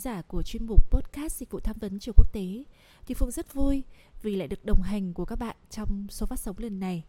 [0.00, 2.64] Thính giả của chuyên mục podcast dịch vụ tham vấn trường quốc tế.
[3.06, 3.82] Thì Phương rất vui
[4.22, 7.04] vì lại được đồng hành của các bạn trong số phát sóng lần này.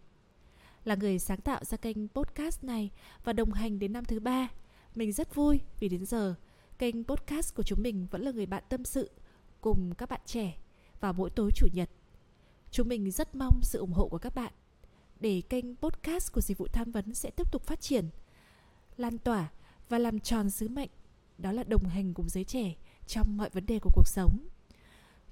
[0.84, 2.92] Là người sáng tạo ra kênh podcast này
[3.24, 4.50] và đồng hành đến năm thứ ba,
[4.96, 6.36] mình rất vui vì đến giờ
[6.78, 9.12] kênh podcast của chúng mình vẫn là người bạn tâm sự
[9.62, 10.58] cùng các bạn trẻ
[11.00, 11.90] vào mỗi tối chủ nhật.
[12.72, 14.54] Chúng mình rất mong sự ủng hộ của các bạn
[15.20, 18.06] để kênh podcast của dịch vụ tham vấn sẽ tiếp tục phát triển,
[18.98, 19.52] lan tỏa
[19.90, 20.90] và làm tròn sứ mệnh
[21.42, 22.76] đó là đồng hành cùng giới trẻ
[23.12, 24.48] trong mọi vấn đề của cuộc sống.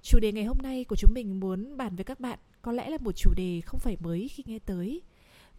[0.02, 2.89] Chủ đề ngày hôm nay của chúng mình muốn bàn với các bạn có lẽ
[2.89, 5.02] là một chủ đề không phải mới khi nghe tới,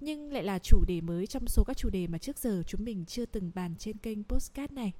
[0.00, 2.84] nhưng lại là chủ đề mới trong số các chủ đề mà trước giờ chúng
[2.84, 4.92] mình chưa từng bàn trên kênh postcard này.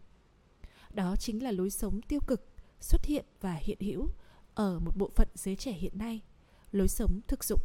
[0.94, 2.46] Đó chính là lối sống tiêu cực
[2.80, 4.08] xuất hiện và hiện hữu
[4.54, 6.20] ở một bộ phận giới trẻ hiện nay,
[6.72, 7.60] lối sống thực dụng.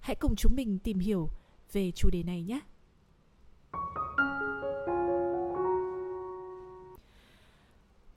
[0.00, 1.28] Hãy cùng chúng mình tìm hiểu
[1.72, 2.60] về chủ đề này nhé.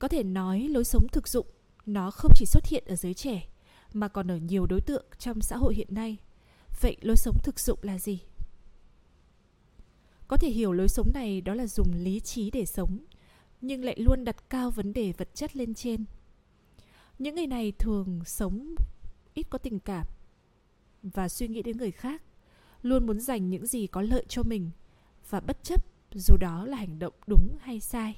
[0.00, 1.46] Có thể nói lối sống thực dụng
[1.86, 3.48] nó không chỉ xuất hiện ở giới trẻ
[3.92, 6.16] mà còn ở nhiều đối tượng trong xã hội hiện nay.
[6.80, 8.20] Vậy lối sống thực dụng là gì?
[10.28, 12.98] Có thể hiểu lối sống này đó là dùng lý trí để sống,
[13.60, 16.04] nhưng lại luôn đặt cao vấn đề vật chất lên trên.
[17.18, 18.74] Những người này thường sống
[19.34, 20.06] ít có tình cảm
[21.02, 22.22] và suy nghĩ đến người khác,
[22.82, 24.70] luôn muốn dành những gì có lợi cho mình
[25.30, 25.84] và bất chấp
[26.14, 28.16] dù đó là hành động đúng hay sai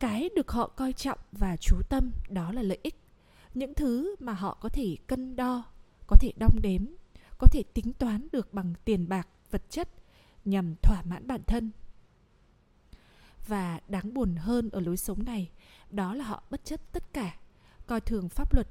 [0.00, 3.00] cái được họ coi trọng và chú tâm, đó là lợi ích.
[3.54, 5.64] Những thứ mà họ có thể cân đo,
[6.06, 6.86] có thể đong đếm,
[7.38, 9.88] có thể tính toán được bằng tiền bạc, vật chất
[10.44, 11.70] nhằm thỏa mãn bản thân.
[13.46, 15.50] Và đáng buồn hơn ở lối sống này,
[15.90, 17.38] đó là họ bất chấp tất cả,
[17.86, 18.68] coi thường pháp luật,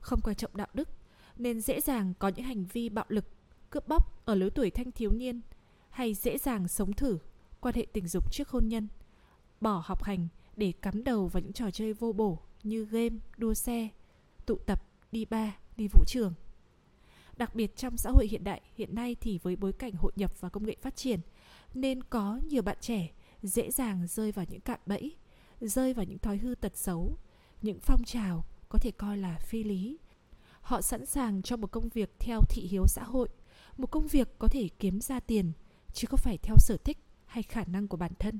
[0.00, 0.88] không coi trọng đạo đức,
[1.36, 3.24] nên dễ dàng có những hành vi bạo lực,
[3.70, 5.40] cướp bóc ở lứa tuổi thanh thiếu niên,
[5.90, 7.18] hay dễ dàng sống thử
[7.60, 8.88] quan hệ tình dục trước hôn nhân,
[9.60, 13.54] bỏ học hành để cắm đầu vào những trò chơi vô bổ như game, đua
[13.54, 13.88] xe,
[14.46, 14.82] tụ tập,
[15.12, 16.34] đi ba, đi vũ trường.
[17.36, 20.40] Đặc biệt trong xã hội hiện đại hiện nay thì với bối cảnh hội nhập
[20.40, 21.20] và công nghệ phát triển
[21.74, 23.10] nên có nhiều bạn trẻ
[23.42, 25.16] dễ dàng rơi vào những cạm bẫy,
[25.60, 27.16] rơi vào những thói hư tật xấu,
[27.62, 29.98] những phong trào có thể coi là phi lý.
[30.60, 33.28] Họ sẵn sàng cho một công việc theo thị hiếu xã hội,
[33.76, 35.52] một công việc có thể kiếm ra tiền
[35.92, 38.38] chứ không phải theo sở thích hay khả năng của bản thân.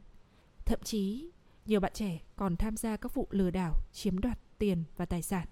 [0.65, 1.31] Thậm chí
[1.67, 5.23] nhiều bạn trẻ còn tham gia các vụ lừa đảo, chiếm đoạt tiền và tài
[5.23, 5.49] sản.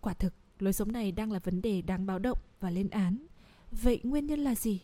[0.00, 3.26] Quả thực, lối sống này đang là vấn đề đáng báo động và lên án.
[3.70, 4.80] Vậy nguyên nhân là gì?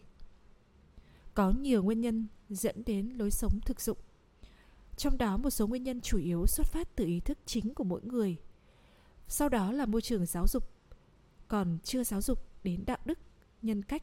[1.35, 3.99] Có nhiều nguyên nhân dẫn đến lối sống thực dụng.
[4.97, 7.85] Trong đó một số nguyên nhân chủ yếu xuất phát từ ý thức chính của
[7.85, 8.37] mỗi người.
[9.29, 10.71] Sau đó là môi trường giáo dục,
[11.49, 13.19] còn chưa giáo dục đến đạo đức,
[13.63, 14.03] nhân cách,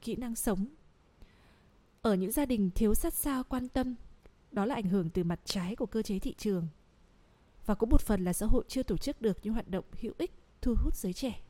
[0.00, 0.66] kỹ năng sống.
[2.02, 3.94] Ở những gia đình thiếu sát sao quan tâm
[4.52, 6.68] đó là ảnh hưởng từ mặt trái của cơ chế thị trường.
[7.66, 10.12] Và cũng một phần là xã hội chưa tổ chức được những hoạt động hữu
[10.18, 11.42] ích thu hút giới trẻ.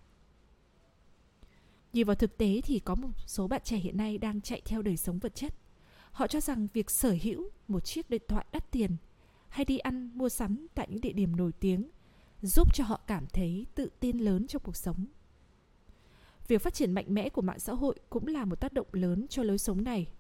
[1.93, 4.83] Nhìn vào thực tế thì có một số bạn trẻ hiện nay đang chạy theo
[4.83, 5.55] đời sống vật chất.
[6.13, 8.97] Họ cho rằng việc sở hữu một chiếc điện thoại đắt tiền
[9.49, 11.91] hay đi ăn, mua sắm tại những địa điểm nổi tiếng
[12.43, 15.07] giúp cho họ cảm thấy tự tin lớn trong cuộc sống.
[16.49, 19.27] Việc phát triển mạnh mẽ của mạng xã hội cũng là một tác động lớn
[19.29, 20.13] cho lối sống này.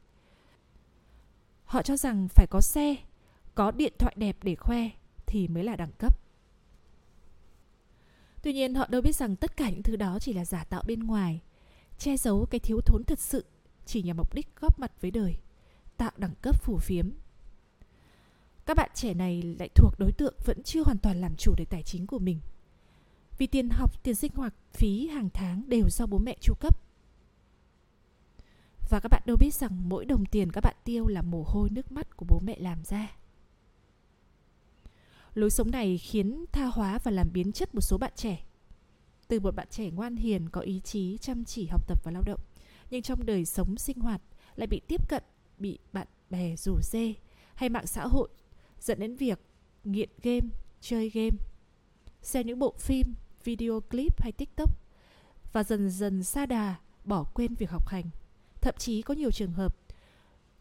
[1.70, 2.96] Họ cho rằng phải có xe,
[3.54, 4.88] có điện thoại đẹp để khoe
[5.26, 6.20] thì mới là đẳng cấp.
[8.42, 10.82] Tuy nhiên họ đâu biết rằng tất cả những thứ đó chỉ là giả tạo
[10.86, 11.40] bên ngoài,
[11.98, 13.44] che giấu cái thiếu thốn thật sự
[13.86, 15.36] chỉ nhằm mục đích góp mặt với đời,
[15.96, 17.10] tạo đẳng cấp phù phiếm.
[18.66, 21.70] Các bạn trẻ này lại thuộc đối tượng vẫn chưa hoàn toàn làm chủ được
[21.70, 22.40] tài chính của mình.
[23.38, 26.79] Vì tiền học, tiền sinh hoạt, phí hàng tháng đều do bố mẹ chu cấp.
[28.90, 31.70] Và các bạn đâu biết rằng mỗi đồng tiền các bạn tiêu là mồ hôi
[31.70, 33.16] nước mắt của bố mẹ làm ra.
[35.34, 38.44] Lối sống này khiến tha hóa và làm biến chất một số bạn trẻ.
[39.28, 42.22] Từ một bạn trẻ ngoan hiền, có ý chí, chăm chỉ học tập và lao
[42.22, 42.40] động,
[42.90, 44.20] nhưng trong đời sống sinh hoạt
[44.56, 45.22] lại bị tiếp cận,
[45.58, 47.14] bị bạn bè rủ dê
[47.54, 48.28] hay mạng xã hội
[48.80, 49.40] dẫn đến việc
[49.84, 50.46] nghiện game,
[50.80, 51.36] chơi game,
[52.22, 53.14] xem những bộ phim,
[53.44, 54.78] video clip hay TikTok
[55.52, 58.10] và dần dần xa đà bỏ quên việc học hành
[58.60, 59.76] Thậm chí có nhiều trường hợp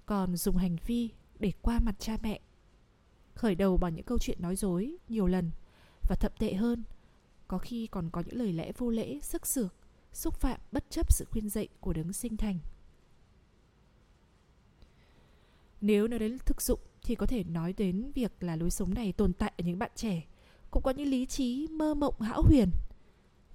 [0.05, 1.09] còn dùng hành vi
[1.39, 2.39] để qua mặt cha mẹ,
[3.35, 5.51] khởi đầu bằng những câu chuyện nói dối nhiều lần
[6.09, 6.83] và thậm tệ hơn,
[7.47, 9.75] có khi còn có những lời lẽ vô lễ, sức sược
[10.13, 12.59] xúc phạm bất chấp sự khuyên dạy của đấng sinh thành.
[15.81, 19.13] Nếu nói đến thực dụng thì có thể nói đến việc là lối sống này
[19.13, 20.27] tồn tại ở những bạn trẻ,
[20.71, 22.69] cũng có những lý trí mơ mộng hão huyền,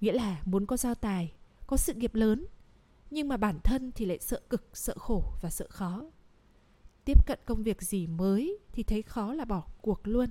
[0.00, 1.32] nghĩa là muốn có giao tài,
[1.67, 2.46] có sự nghiệp lớn
[3.14, 6.05] nhưng mà bản thân thì lại sợ cực, sợ khổ và sợ khó.
[7.05, 10.31] Tiếp cận công việc gì mới thì thấy khó là bỏ cuộc luôn.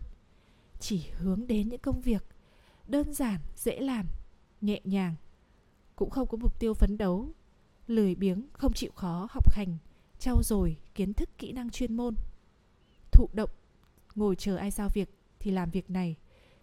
[0.80, 2.26] Chỉ hướng đến những công việc
[2.88, 4.06] đơn giản, dễ làm,
[4.62, 5.16] nhẹ nhàng,
[5.96, 7.30] cũng không có mục tiêu phấn đấu,
[7.88, 9.78] lười biếng, không chịu khó học hành,
[10.20, 12.16] trau dồi kiến thức kỹ năng chuyên môn.
[13.12, 13.50] Thụ động,
[14.16, 15.10] ngồi chờ ai giao việc
[15.40, 16.16] thì làm việc này,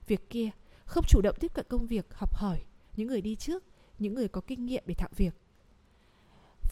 [0.06, 0.50] việc kia,
[0.84, 2.64] không chủ động tiếp cận công việc, học hỏi
[2.96, 3.64] những người đi trước,
[3.98, 5.39] những người có kinh nghiệm để thạo việc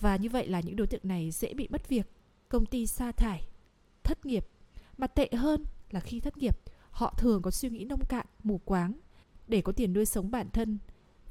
[0.00, 2.10] và như vậy là những đối tượng này dễ bị mất việc.
[2.48, 3.48] Công ty sa thải,
[4.02, 4.48] thất nghiệp.
[4.96, 6.58] Mà tệ hơn là khi thất nghiệp,
[6.90, 8.92] họ thường có suy nghĩ nông cạn, mù quáng.
[9.48, 10.78] Để có tiền nuôi sống bản thân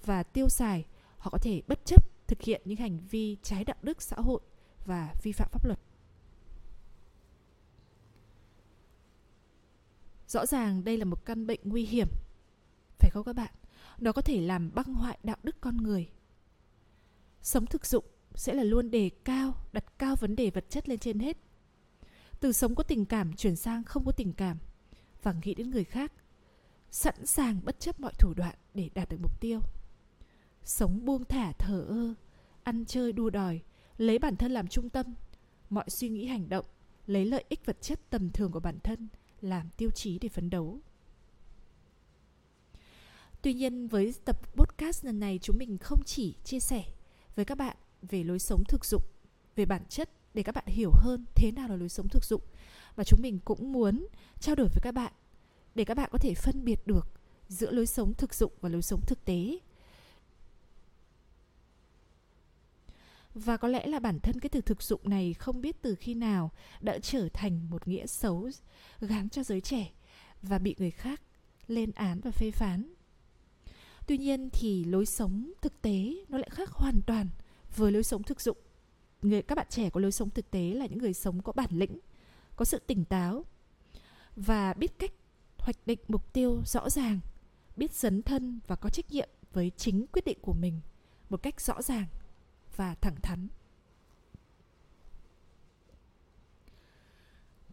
[0.06, 0.86] và tiêu xài,
[1.18, 4.42] họ có thể bất chấp thực hiện những hành vi trái đạo đức xã hội
[4.86, 5.80] và vi phạm pháp luật.
[10.28, 12.08] Rõ ràng đây là một căn bệnh nguy hiểm.
[13.00, 13.54] Phải không các bạn?
[14.00, 16.10] Nó có thể làm băng hoại đạo đức con người.
[17.42, 18.06] Sống thực dụng
[18.38, 21.38] sẽ là luôn đề cao, đặt cao vấn đề vật chất lên trên hết.
[22.40, 24.58] Từ sống có tình cảm chuyển sang không có tình cảm,
[25.24, 26.12] và nghĩ đến người khác,
[26.92, 29.60] sẵn sàng bất chấp mọi thủ đoạn để đạt được mục tiêu.
[30.64, 32.14] Sống buông thả thờ ơ,
[32.64, 33.62] ăn chơi đua đòi,
[33.98, 35.16] lấy bản thân làm trung tâm,
[35.70, 36.66] mọi suy nghĩ hành động,
[37.08, 39.08] lấy lợi ích vật chất tầm thường của bản thân
[39.42, 40.80] làm tiêu chí để phấn đấu.
[43.42, 46.84] Tuy nhiên, với tập podcast lần này, chúng mình không chỉ chia sẻ
[47.36, 49.04] với các bạn về lối sống thực dụng,
[49.56, 52.42] về bản chất để các bạn hiểu hơn thế nào là lối sống thực dụng.
[52.96, 54.08] Và chúng mình cũng muốn
[54.40, 55.14] trao đổi với các bạn
[55.76, 57.08] để các bạn có thể phân biệt được
[57.50, 59.60] giữa lối sống thực dụng và lối sống thực tế.
[63.34, 66.14] Và có lẽ là bản thân cái từ thực dụng này không biết từ khi
[66.14, 66.52] nào
[66.82, 68.50] đã trở thành một nghĩa xấu
[69.00, 69.92] gán cho giới trẻ
[70.42, 71.22] và bị người khác
[71.68, 72.94] lên án và phê phán.
[74.08, 77.30] Tuy nhiên thì lối sống thực tế nó lại khác hoàn toàn
[77.78, 78.58] với lối sống thực dụng.
[79.22, 81.70] Người, các bạn trẻ có lối sống thực tế là những người sống có bản
[81.72, 82.00] lĩnh,
[82.56, 83.46] có sự tỉnh táo
[84.36, 85.12] và biết cách
[85.58, 87.20] hoạch định mục tiêu rõ ràng,
[87.76, 90.80] biết dấn thân và có trách nhiệm với chính quyết định của mình
[91.30, 92.06] một cách rõ ràng
[92.76, 93.48] và thẳng thắn.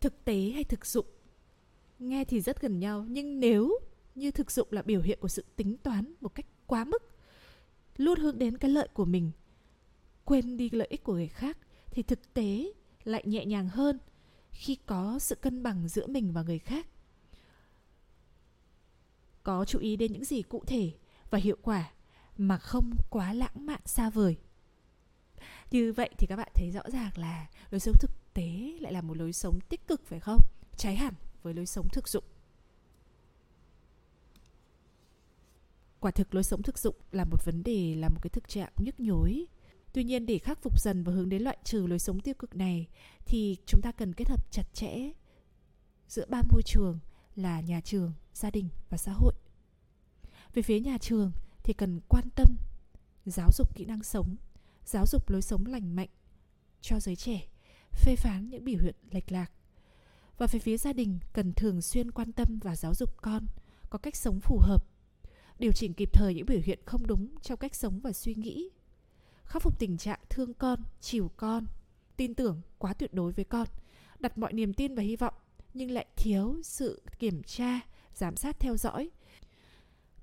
[0.00, 1.06] Thực tế hay thực dụng?
[1.98, 3.78] Nghe thì rất gần nhau, nhưng nếu
[4.14, 7.02] như thực dụng là biểu hiện của sự tính toán một cách quá mức,
[7.96, 9.30] luôn hướng đến cái lợi của mình
[10.24, 11.58] quên đi lợi ích của người khác
[11.90, 12.72] thì thực tế
[13.04, 13.98] lại nhẹ nhàng hơn
[14.50, 16.86] khi có sự cân bằng giữa mình và người khác.
[19.42, 20.92] Có chú ý đến những gì cụ thể
[21.30, 21.90] và hiệu quả
[22.36, 24.36] mà không quá lãng mạn xa vời.
[25.70, 29.00] Như vậy thì các bạn thấy rõ ràng là lối sống thực tế lại là
[29.00, 30.40] một lối sống tích cực, phải không?
[30.76, 32.24] Trái hẳn với lối sống thực dụng.
[36.00, 38.72] Quả thực lối sống thực dụng là một vấn đề, là một cái thực trạng
[38.76, 39.46] nhức nhối
[39.94, 42.56] tuy nhiên để khắc phục dần và hướng đến loại trừ lối sống tiêu cực
[42.56, 42.88] này,
[43.26, 45.10] thì chúng ta cần kết hợp chặt chẽ
[46.08, 46.98] giữa ba môi trường
[47.36, 49.34] là nhà trường, gia đình và xã hội.
[50.54, 52.56] Về phía nhà trường thì cần quan tâm,
[53.26, 54.36] giáo dục kỹ năng sống,
[54.84, 56.08] giáo dục lối sống lành mạnh
[56.80, 57.48] cho giới trẻ,
[57.92, 59.52] phê phán những biểu hiện lệch lạc.
[60.38, 63.46] Và về phía gia đình cần thường xuyên quan tâm và giáo dục con
[63.90, 64.86] có cách sống phù hợp,
[65.58, 68.70] điều chỉnh kịp thời những biểu hiện không đúng trong cách sống và suy nghĩ
[69.44, 71.66] khắc phục tình trạng thương con, chiều con.
[72.16, 73.68] Tin tưởng quá tuyệt đối với con,
[74.20, 75.34] đặt mọi niềm tin và hy vọng,
[75.74, 77.80] nhưng lại thiếu sự kiểm tra,
[78.14, 79.10] giám sát theo dõi.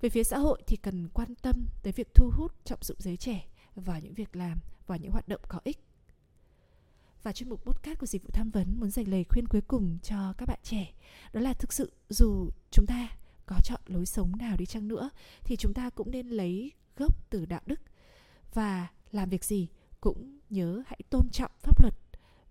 [0.00, 3.16] Về phía xã hội thì cần quan tâm tới việc thu hút trọng dụng giới
[3.16, 5.78] trẻ vào những việc làm và những hoạt động có ích.
[7.22, 9.98] Và chuyên mục podcast của dịch vụ tham vấn muốn dành lời khuyên cuối cùng
[10.02, 10.94] cho các bạn trẻ,
[11.32, 13.08] đó là thực sự dù chúng ta
[13.46, 15.10] có chọn lối sống nào đi chăng nữa,
[15.44, 17.80] thì chúng ta cũng nên lấy gốc từ đạo đức
[18.54, 19.68] và làm việc gì
[20.00, 21.94] cũng nhớ hãy tôn trọng pháp luật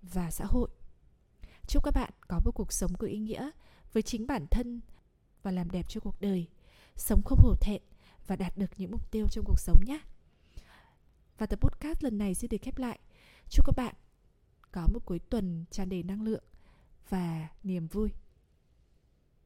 [0.01, 0.70] và xã hội.
[1.68, 3.50] Chúc các bạn có một cuộc sống có ý nghĩa
[3.94, 4.82] với chính bản thân
[5.44, 6.48] và làm đẹp cho cuộc đời.
[6.96, 7.82] Sống không hổ thẹn
[8.27, 10.00] và đạt được những mục tiêu trong cuộc sống nhé.
[11.38, 13.00] Và tập podcast lần này xin được khép lại.
[13.50, 13.96] Chúc các bạn
[14.72, 16.44] có một cuối tuần tràn đầy năng lượng
[17.10, 18.10] và niềm vui.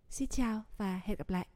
[0.10, 1.48] Xin chào và hẹn gặp lại.